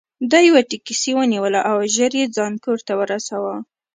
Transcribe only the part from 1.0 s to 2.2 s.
ونیوله او ژر